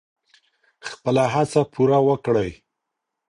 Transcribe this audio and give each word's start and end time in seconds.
خپله 0.87 1.23
هڅه 1.33 1.61
پوره 1.73 1.99
وکړئ. 2.07 2.51